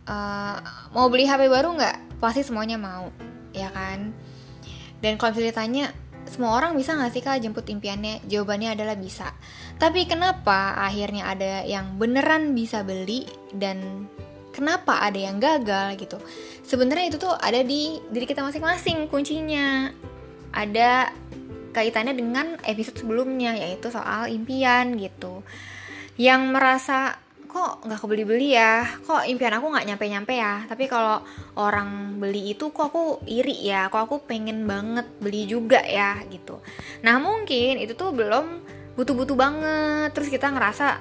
uh, 0.06 0.62
mau 0.94 1.10
beli 1.10 1.26
HP 1.26 1.50
baru 1.50 1.74
nggak? 1.74 2.22
Pasti 2.22 2.46
semuanya 2.46 2.78
mau 2.78 3.10
ya 3.50 3.74
kan? 3.74 4.14
Dan 5.02 5.18
kalau 5.18 5.34
misalnya 5.34 5.50
ditanya 5.50 5.86
semua 6.26 6.58
orang 6.58 6.74
bisa 6.74 6.98
nggak 6.98 7.12
sih 7.14 7.22
kak 7.22 7.42
jemput 7.42 7.66
impiannya? 7.70 8.26
Jawabannya 8.26 8.74
adalah 8.74 8.98
bisa. 8.98 9.30
Tapi 9.78 10.10
kenapa 10.10 10.74
akhirnya 10.78 11.30
ada 11.30 11.62
yang 11.64 11.96
beneran 12.02 12.58
bisa 12.58 12.82
beli 12.82 13.30
dan 13.54 14.10
kenapa 14.50 15.06
ada 15.06 15.20
yang 15.20 15.38
gagal 15.38 16.00
gitu? 16.00 16.18
Sebenarnya 16.66 17.14
itu 17.14 17.18
tuh 17.22 17.36
ada 17.36 17.62
di 17.62 18.02
diri 18.10 18.26
kita 18.26 18.42
masing-masing 18.42 19.06
kuncinya. 19.12 19.94
Ada 20.56 21.12
kaitannya 21.76 22.16
dengan 22.16 22.56
episode 22.64 23.04
sebelumnya 23.04 23.52
yaitu 23.60 23.92
soal 23.92 24.32
impian 24.32 24.96
gitu. 24.96 25.44
Yang 26.16 26.42
merasa 26.56 27.20
kok 27.56 27.88
nggak 27.88 28.04
kebeli-beli 28.04 28.60
ya? 28.60 28.84
Kok 29.08 29.24
impian 29.32 29.56
aku 29.56 29.72
nggak 29.72 29.88
nyampe-nyampe 29.88 30.36
ya? 30.36 30.68
Tapi 30.68 30.92
kalau 30.92 31.24
orang 31.56 32.20
beli 32.20 32.52
itu 32.52 32.68
kok 32.76 32.92
aku 32.92 33.24
iri 33.24 33.64
ya? 33.64 33.88
Kok 33.88 34.02
aku 34.12 34.16
pengen 34.28 34.68
banget 34.68 35.08
beli 35.24 35.48
juga 35.48 35.80
ya? 35.80 36.20
Gitu. 36.28 36.60
Nah 37.08 37.16
mungkin 37.24 37.80
itu 37.80 37.96
tuh 37.96 38.12
belum 38.12 38.60
butuh-butuh 39.00 39.40
banget. 39.40 40.12
Terus 40.12 40.28
kita 40.28 40.52
ngerasa 40.52 41.00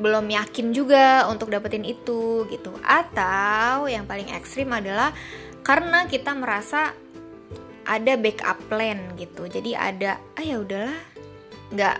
belum 0.00 0.24
yakin 0.32 0.72
juga 0.72 1.28
untuk 1.28 1.52
dapetin 1.52 1.84
itu 1.84 2.48
gitu. 2.48 2.72
Atau 2.80 3.92
yang 3.92 4.08
paling 4.08 4.32
ekstrim 4.32 4.72
adalah 4.72 5.12
karena 5.60 6.08
kita 6.08 6.32
merasa 6.32 6.96
ada 7.84 8.16
backup 8.16 8.64
plan 8.72 9.12
gitu. 9.20 9.44
Jadi 9.44 9.76
ada 9.76 10.16
ah 10.40 10.40
ya 10.40 10.56
udahlah 10.56 10.96
nggak 11.68 11.96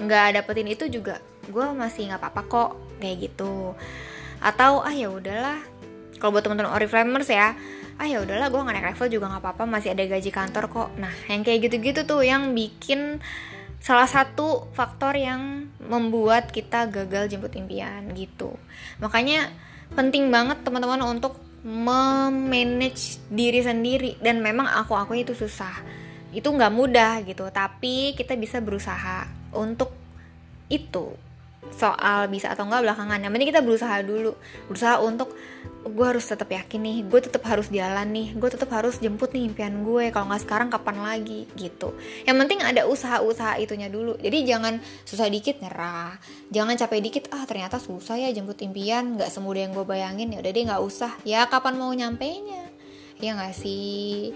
nggak 0.00 0.26
dapetin 0.40 0.72
itu 0.72 0.88
juga 0.88 1.20
gue 1.44 1.66
masih 1.76 2.08
nggak 2.08 2.24
apa-apa 2.24 2.42
kok 2.48 2.87
kayak 2.98 3.30
gitu. 3.30 3.72
Atau 4.42 4.82
ah 4.82 4.94
ya 4.94 5.10
udahlah. 5.10 5.58
Kalau 6.18 6.34
buat 6.34 6.42
teman-teman 6.42 6.74
oriflamers 6.74 7.30
ya 7.30 7.54
ah 7.98 8.06
ya 8.06 8.22
udahlah 8.22 8.46
gue 8.46 8.62
nggak 8.62 8.74
naik 8.78 8.88
level 8.94 9.10
juga 9.10 9.26
nggak 9.26 9.42
apa-apa 9.42 9.64
masih 9.66 9.90
ada 9.90 10.06
gaji 10.06 10.30
kantor 10.30 10.64
kok. 10.70 10.90
Nah 11.02 11.10
yang 11.26 11.42
kayak 11.42 11.66
gitu-gitu 11.66 12.06
tuh 12.06 12.22
yang 12.22 12.54
bikin 12.54 13.18
salah 13.82 14.06
satu 14.06 14.70
faktor 14.70 15.18
yang 15.18 15.66
membuat 15.82 16.54
kita 16.54 16.86
gagal 16.86 17.26
jemput 17.30 17.58
impian 17.58 18.06
gitu. 18.14 18.54
Makanya 19.02 19.50
penting 19.98 20.30
banget 20.30 20.62
teman-teman 20.62 21.02
untuk 21.10 21.42
memanage 21.66 23.18
diri 23.34 23.66
sendiri. 23.66 24.14
Dan 24.22 24.46
memang 24.46 24.70
aku 24.70 24.94
aku 24.94 25.18
itu 25.18 25.34
susah. 25.34 25.82
Itu 26.30 26.54
nggak 26.54 26.74
mudah 26.74 27.26
gitu. 27.26 27.50
Tapi 27.50 28.14
kita 28.14 28.38
bisa 28.38 28.62
berusaha 28.62 29.26
untuk 29.50 29.90
itu 30.70 31.27
soal 31.74 32.26
bisa 32.30 32.50
atau 32.52 32.66
enggak 32.66 32.86
belakangan. 32.86 33.18
Yang 33.22 33.32
penting 33.34 33.50
kita 33.50 33.62
berusaha 33.62 33.96
dulu. 34.02 34.32
Berusaha 34.70 35.02
untuk 35.02 35.34
gue 35.88 36.04
harus 36.04 36.26
tetap 36.26 36.50
yakin 36.52 36.84
nih 36.84 36.98
gue 37.06 37.20
tetap 37.22 37.40
harus 37.48 37.72
jalan 37.72 38.12
nih 38.12 38.36
gue 38.36 38.50
tetap 38.50 38.68
harus 38.76 39.00
jemput 39.00 39.32
nih 39.32 39.48
impian 39.48 39.86
gue 39.86 40.12
kalau 40.12 40.28
nggak 40.28 40.42
sekarang 40.44 40.68
kapan 40.68 41.00
lagi? 41.00 41.48
Gitu. 41.54 41.94
Yang 42.28 42.36
penting 42.44 42.58
ada 42.66 42.82
usaha-usaha 42.84 43.56
itunya 43.62 43.88
dulu. 43.88 44.18
Jadi 44.20 44.44
jangan 44.44 44.82
susah 45.06 45.30
dikit 45.30 45.62
nyerah. 45.62 46.18
Jangan 46.52 46.74
capek 46.76 47.00
dikit 47.00 47.24
ah 47.32 47.44
ternyata 47.48 47.80
susah 47.80 48.18
ya 48.18 48.28
jemput 48.34 48.58
impian 48.60 49.16
nggak 49.16 49.30
semudah 49.32 49.68
yang 49.68 49.72
gue 49.72 49.86
bayangin. 49.86 50.34
Ya 50.34 50.38
udah 50.42 50.52
deh 50.52 50.64
nggak 50.68 50.82
usah. 50.82 51.12
Ya 51.24 51.46
kapan 51.46 51.78
mau 51.78 51.90
nyampe 51.94 52.26
nya 52.26 52.68
ya 53.18 53.34
nggak 53.34 53.54
sih 53.54 54.30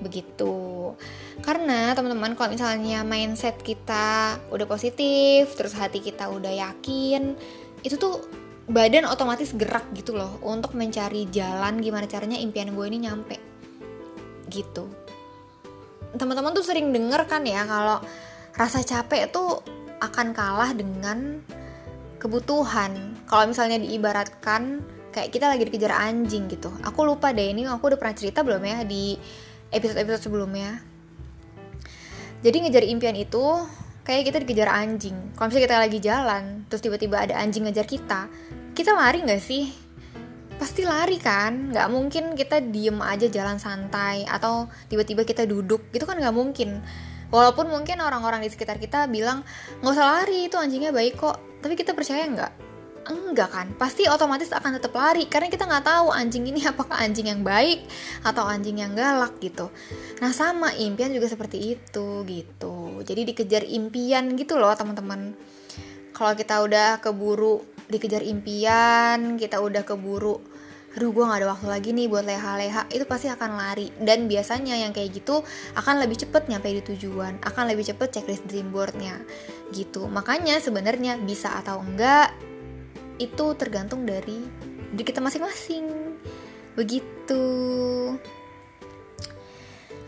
begitu. 0.00 0.92
Karena 1.40 1.92
teman-teman 1.92 2.34
kalau 2.34 2.52
misalnya 2.52 3.02
mindset 3.06 3.60
kita 3.60 4.38
udah 4.50 4.66
positif 4.68 5.54
terus 5.54 5.76
hati 5.76 6.02
kita 6.02 6.28
udah 6.30 6.52
yakin 6.52 7.36
itu 7.84 7.94
tuh 8.00 8.24
badan 8.66 9.06
otomatis 9.06 9.54
gerak 9.54 9.86
gitu 9.94 10.18
loh 10.18 10.42
untuk 10.42 10.74
mencari 10.74 11.30
jalan 11.30 11.78
gimana 11.78 12.10
caranya 12.10 12.38
impian 12.38 12.74
gue 12.74 12.86
ini 12.88 13.06
nyampe. 13.06 13.36
Gitu. 14.50 14.84
Teman-teman 16.16 16.50
tuh 16.56 16.66
sering 16.66 16.90
denger 16.90 17.28
kan 17.30 17.46
ya 17.46 17.62
kalau 17.68 18.02
rasa 18.56 18.80
capek 18.82 19.30
tuh 19.30 19.62
akan 20.02 20.34
kalah 20.34 20.72
dengan 20.74 21.40
kebutuhan. 22.18 23.16
Kalau 23.26 23.44
misalnya 23.46 23.78
diibaratkan 23.78 24.82
kayak 25.14 25.32
kita 25.32 25.46
lagi 25.48 25.64
dikejar 25.64 25.92
anjing 25.94 26.50
gitu. 26.50 26.68
Aku 26.84 27.06
lupa 27.06 27.32
deh 27.32 27.52
ini 27.54 27.64
aku 27.64 27.94
udah 27.94 27.98
pernah 28.00 28.16
cerita 28.16 28.44
belum 28.44 28.60
ya 28.60 28.84
di 28.84 29.16
episode-episode 29.76 30.32
sebelumnya. 30.32 30.80
Jadi 32.40 32.56
ngejar 32.66 32.84
impian 32.84 33.16
itu 33.16 33.44
kayak 34.06 34.28
kita 34.30 34.38
dikejar 34.44 34.70
anjing. 34.70 35.16
Kalau 35.34 35.50
misalnya 35.50 35.66
kita 35.66 35.78
lagi 35.78 35.98
jalan 35.98 36.44
terus 36.68 36.82
tiba-tiba 36.84 37.16
ada 37.26 37.34
anjing 37.40 37.66
ngejar 37.66 37.86
kita 37.86 38.30
kita 38.76 38.92
lari 38.92 39.24
nggak 39.24 39.40
sih? 39.40 39.72
Pasti 40.60 40.84
lari 40.84 41.16
kan? 41.16 41.72
Nggak 41.72 41.88
mungkin 41.88 42.24
kita 42.36 42.60
diem 42.60 43.00
aja 43.00 43.24
jalan 43.24 43.56
santai 43.56 44.28
atau 44.28 44.68
tiba-tiba 44.92 45.24
kita 45.24 45.48
duduk. 45.48 45.88
Gitu 45.88 46.04
kan 46.04 46.20
nggak 46.20 46.36
mungkin. 46.36 46.84
Walaupun 47.32 47.72
mungkin 47.72 48.04
orang-orang 48.04 48.44
di 48.44 48.52
sekitar 48.52 48.76
kita 48.76 49.08
bilang 49.08 49.40
nggak 49.80 49.92
usah 49.96 50.06
lari 50.20 50.52
itu 50.52 50.60
anjingnya 50.60 50.92
baik 50.92 51.16
kok. 51.16 51.40
Tapi 51.64 51.72
kita 51.72 51.96
percaya 51.96 52.28
nggak 52.28 52.52
enggak 53.10 53.50
kan? 53.52 53.66
Pasti 53.76 54.08
otomatis 54.10 54.50
akan 54.50 54.80
tetap 54.80 54.94
lari 54.96 55.28
karena 55.30 55.46
kita 55.52 55.68
nggak 55.68 55.86
tahu 55.86 56.08
anjing 56.10 56.44
ini 56.48 56.64
apakah 56.72 56.98
anjing 56.98 57.30
yang 57.30 57.42
baik 57.46 57.86
atau 58.26 58.46
anjing 58.46 58.82
yang 58.82 58.96
galak 58.96 59.36
gitu. 59.38 59.70
Nah 60.18 60.30
sama 60.32 60.74
impian 60.74 61.12
juga 61.12 61.30
seperti 61.30 61.76
itu 61.78 62.24
gitu. 62.26 63.02
Jadi 63.04 63.34
dikejar 63.34 63.62
impian 63.66 64.34
gitu 64.34 64.58
loh 64.58 64.72
teman-teman. 64.74 65.36
Kalau 66.16 66.32
kita 66.32 66.64
udah 66.64 66.98
keburu 67.04 67.60
dikejar 67.86 68.24
impian 68.26 69.38
kita 69.38 69.62
udah 69.62 69.86
keburu 69.86 70.42
aduh 70.96 71.12
gue 71.12 71.28
gak 71.28 71.44
ada 71.44 71.52
waktu 71.52 71.68
lagi 71.68 71.88
nih 71.92 72.08
buat 72.08 72.24
leha-leha 72.24 72.88
itu 72.88 73.04
pasti 73.04 73.28
akan 73.28 73.60
lari. 73.60 73.92
Dan 74.00 74.32
biasanya 74.32 74.80
yang 74.80 74.96
kayak 74.96 75.12
gitu 75.12 75.44
akan 75.76 76.00
lebih 76.00 76.16
cepet 76.24 76.48
nyampe 76.48 76.72
di 76.72 76.80
tujuan 76.80 77.36
akan 77.44 77.68
lebih 77.68 77.84
cepet 77.84 78.08
checklist 78.16 78.48
dream 78.48 78.72
boardnya 78.72 79.20
gitu. 79.76 80.08
Makanya 80.08 80.56
sebenarnya 80.56 81.20
bisa 81.20 81.52
atau 81.60 81.84
enggak 81.84 82.32
itu 83.16 83.46
tergantung 83.56 84.04
dari 84.04 84.44
diri 84.92 85.04
kita 85.04 85.20
masing-masing. 85.20 86.16
Begitu. 86.76 87.44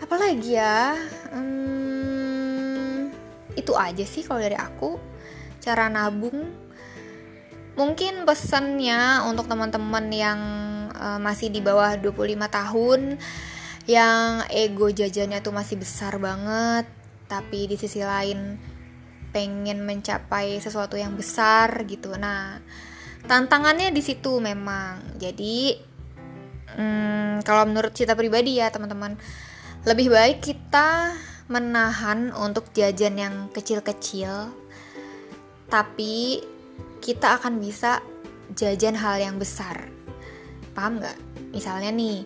Apalagi 0.05 0.57
ya? 0.57 0.97
Hmm, 1.33 3.13
itu 3.57 3.73
aja 3.77 4.05
sih 4.05 4.25
kalau 4.25 4.41
dari 4.41 4.57
aku. 4.57 5.01
Cara 5.61 5.89
nabung. 5.89 6.49
Mungkin 7.79 8.27
pesannya 8.27 9.23
untuk 9.31 9.47
teman-teman 9.47 10.07
yang 10.11 10.41
uh, 10.99 11.19
masih 11.23 11.49
di 11.49 11.63
bawah 11.63 11.95
25 11.95 12.35
tahun 12.51 13.01
yang 13.89 14.45
ego 14.53 14.93
jajannya 14.93 15.41
tuh 15.41 15.55
masih 15.55 15.81
besar 15.81 16.21
banget 16.21 16.85
tapi 17.31 17.65
di 17.65 17.77
sisi 17.81 18.05
lain 18.05 18.61
pengen 19.33 19.85
mencapai 19.85 20.59
sesuatu 20.59 20.97
yang 20.97 21.15
besar 21.15 21.85
gitu. 21.85 22.17
Nah 22.17 22.59
tantangannya 23.27 23.91
di 23.91 24.03
situ 24.05 24.39
memang. 24.39 25.19
Jadi 25.19 25.75
hmm, 26.79 27.43
kalau 27.43 27.67
menurut 27.67 27.91
cita 27.97 28.15
pribadi 28.15 28.61
ya 28.61 28.71
teman-teman 28.71 29.19
lebih 29.87 30.13
baik 30.13 30.45
kita 30.45 31.17
menahan 31.49 32.31
untuk 32.37 32.69
jajan 32.77 33.17
yang 33.17 33.35
kecil-kecil 33.51 34.53
tapi 35.69 36.45
kita 37.01 37.41
akan 37.41 37.61
bisa 37.61 38.05
jajan 38.53 38.97
hal 38.97 39.21
yang 39.21 39.37
besar. 39.37 39.89
Paham 40.73 41.01
nggak? 41.01 41.19
Misalnya 41.53 41.93
nih 41.93 42.25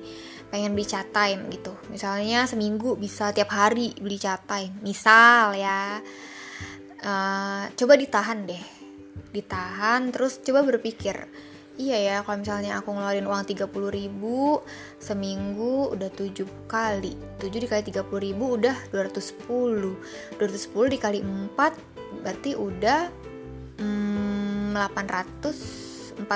pengen 0.48 0.74
beli 0.74 0.86
chat 0.86 1.10
time 1.10 1.50
gitu. 1.50 1.74
Misalnya 1.90 2.46
seminggu 2.46 2.94
bisa 2.98 3.34
tiap 3.34 3.50
hari 3.50 3.94
beli 3.98 4.18
chat 4.18 4.42
time. 4.46 4.74
Misal 4.82 5.58
ya 5.58 5.98
uh, 7.02 7.64
coba 7.74 7.94
ditahan 7.98 8.46
deh 8.46 8.62
ditahan 9.32 10.12
terus 10.12 10.38
coba 10.44 10.62
berpikir 10.64 11.28
iya 11.80 11.96
ya 11.98 12.16
kalau 12.20 12.44
misalnya 12.44 12.78
aku 12.78 12.92
ngeluarin 12.92 13.24
uang 13.24 13.48
30 13.48 13.68
ribu 13.88 14.60
seminggu 15.00 15.92
udah 15.96 16.10
7 16.12 16.44
kali 16.68 17.16
7 17.40 17.48
dikali 17.48 17.82
30 17.88 18.26
ribu 18.28 18.44
udah 18.60 18.76
210 18.92 20.36
210 20.36 20.94
dikali 20.94 21.20
4 21.24 22.22
berarti 22.22 22.54
udah 22.54 23.10
hmm, 23.80 24.78
840 24.78 26.28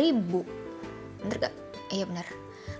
ribu. 0.00 0.40
Bener 1.18 1.36
gak? 1.50 1.54
iya 1.88 2.04
bener 2.04 2.26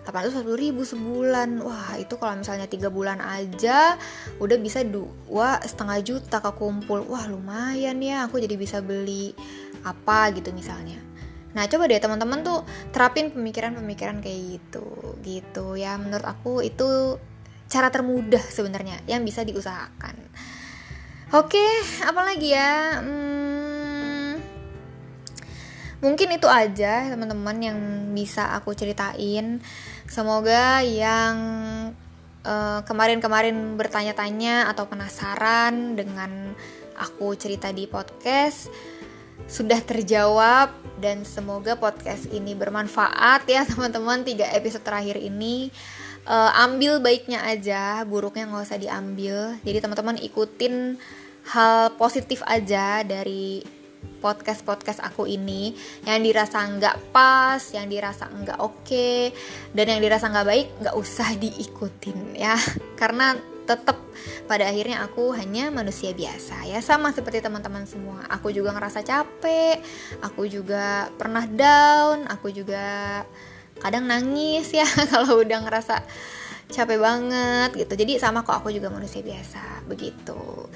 840 0.08 0.56
ribu 0.56 0.82
sebulan. 0.88 1.60
Wah 1.60 2.00
itu 2.00 2.16
kalau 2.16 2.40
misalnya 2.40 2.64
tiga 2.64 2.88
bulan 2.88 3.20
aja 3.20 4.00
udah 4.40 4.56
bisa 4.56 4.80
dua 4.80 5.60
setengah 5.60 6.00
juta 6.00 6.40
kekumpul. 6.40 7.04
Wah 7.04 7.28
lumayan 7.28 8.00
ya 8.00 8.24
aku 8.24 8.40
jadi 8.40 8.56
bisa 8.56 8.80
beli 8.80 9.36
apa 9.84 10.32
gitu 10.32 10.48
misalnya. 10.56 10.96
Nah 11.52 11.68
coba 11.68 11.84
deh 11.92 12.00
teman-teman 12.00 12.40
tuh 12.40 12.64
terapin 12.88 13.28
pemikiran-pemikiran 13.28 14.24
kayak 14.24 14.40
gitu 14.56 15.20
gitu. 15.20 15.76
Ya 15.76 16.00
menurut 16.00 16.24
aku 16.24 16.64
itu 16.64 17.20
cara 17.68 17.92
termudah 17.92 18.40
sebenarnya 18.40 19.04
yang 19.04 19.20
bisa 19.28 19.44
diusahakan. 19.44 20.16
Oke 21.36 21.60
apalagi 22.08 22.56
ya? 22.56 23.04
Hmm, 23.04 24.40
mungkin 26.00 26.32
itu 26.32 26.48
aja 26.48 27.12
teman-teman 27.12 27.56
yang 27.60 27.78
bisa 28.14 28.54
aku 28.56 28.72
ceritain 28.72 29.60
Semoga 30.08 30.80
yang 30.80 31.36
kemarin 32.48 33.20
kemarin-kemarin 33.20 33.76
bertanya-tanya 33.76 34.72
atau 34.72 34.88
penasaran 34.88 35.92
dengan 35.92 36.56
aku 36.96 37.36
cerita 37.36 37.68
di 37.68 37.84
podcast 37.84 38.72
sudah 39.44 39.80
terjawab 39.84 40.72
dan 40.96 41.28
semoga 41.28 41.76
podcast 41.76 42.24
ini 42.32 42.56
bermanfaat 42.56 43.44
ya 43.52 43.64
teman-teman. 43.70 44.24
Tiga 44.24 44.48
episode 44.56 44.80
terakhir 44.80 45.20
ini 45.20 45.68
uh, 46.24 46.64
ambil 46.64 47.04
baiknya 47.04 47.44
aja 47.44 48.00
buruknya 48.08 48.48
nggak 48.48 48.64
usah 48.64 48.80
diambil. 48.80 49.60
Jadi 49.60 49.78
teman-teman 49.84 50.16
ikutin 50.16 50.96
hal 51.52 51.92
positif 52.00 52.40
aja 52.48 53.04
dari 53.04 53.60
podcast 54.18 54.66
podcast 54.66 55.00
aku 55.02 55.30
ini 55.30 55.74
yang 56.02 56.22
dirasa 56.22 56.66
nggak 56.66 57.14
pas, 57.14 57.62
yang 57.70 57.86
dirasa 57.86 58.26
nggak 58.26 58.58
oke, 58.58 58.82
okay, 58.82 59.30
dan 59.72 59.94
yang 59.94 60.00
dirasa 60.02 60.26
nggak 60.26 60.48
baik 60.48 60.68
nggak 60.82 60.96
usah 60.98 61.28
diikutin 61.38 62.34
ya, 62.34 62.58
karena 63.00 63.38
tetap 63.68 64.00
pada 64.48 64.64
akhirnya 64.64 65.04
aku 65.04 65.36
hanya 65.36 65.68
manusia 65.68 66.16
biasa 66.16 66.64
ya. 66.64 66.80
Sama 66.80 67.12
seperti 67.12 67.44
teman-teman 67.44 67.84
semua. 67.84 68.24
Aku 68.32 68.48
juga 68.48 68.72
ngerasa 68.72 69.04
capek, 69.04 69.84
aku 70.24 70.48
juga 70.48 71.12
pernah 71.20 71.44
down, 71.44 72.24
aku 72.32 72.48
juga 72.48 73.22
kadang 73.78 74.08
nangis 74.08 74.72
ya 74.80 74.88
kalau 75.12 75.44
udah 75.44 75.68
ngerasa 75.68 76.00
capek 76.72 76.96
banget 76.96 77.70
gitu. 77.76 77.92
Jadi 77.92 78.16
sama 78.16 78.40
kok 78.40 78.64
aku 78.64 78.72
juga 78.72 78.88
manusia 78.88 79.20
biasa 79.20 79.84
begitu 79.84 80.68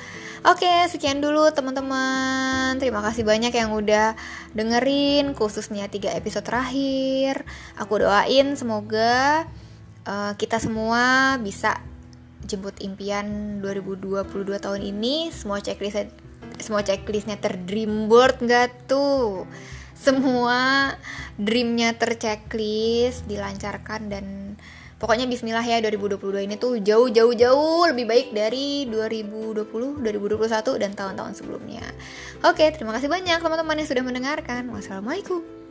oke 0.42 0.72
sekian 0.90 1.22
dulu 1.22 1.50
teman-teman. 1.54 2.78
Terima 2.82 3.00
kasih 3.02 3.22
banyak 3.22 3.54
yang 3.54 3.70
udah 3.74 4.18
dengerin 4.52 5.34
khususnya 5.38 5.86
tiga 5.86 6.10
episode 6.14 6.46
terakhir. 6.46 7.46
Aku 7.78 8.02
doain 8.02 8.54
semoga 8.58 9.46
uh, 10.06 10.32
kita 10.34 10.58
semua 10.58 11.36
bisa 11.38 11.78
jemput 12.46 12.74
impian 12.82 13.58
2022 13.62 14.26
tahun 14.58 14.82
ini. 14.82 15.30
Semua 15.30 15.62
checklist 15.62 16.10
semua 16.58 16.82
checklistnya 16.82 17.38
terdreamboard 17.38 18.42
nggak 18.42 18.90
tuh? 18.90 19.46
Semua 19.94 20.90
dreamnya 21.38 21.94
terchecklist 21.94 23.26
dilancarkan 23.30 24.10
dan 24.10 24.41
Pokoknya 25.02 25.26
bismillah 25.26 25.66
ya 25.66 25.82
2022 25.82 26.46
ini 26.46 26.54
tuh 26.54 26.78
jauh-jauh 26.78 27.34
jauh 27.34 27.82
lebih 27.90 28.06
baik 28.06 28.30
dari 28.30 28.86
2020, 28.86 29.98
2021 29.98 30.78
dan 30.78 30.94
tahun-tahun 30.94 31.42
sebelumnya. 31.42 31.82
Oke, 32.46 32.70
terima 32.70 32.94
kasih 32.94 33.10
banyak 33.10 33.42
teman-teman 33.42 33.82
yang 33.82 33.88
sudah 33.90 34.04
mendengarkan. 34.06 34.70
Wassalamualaikum. 34.70 35.61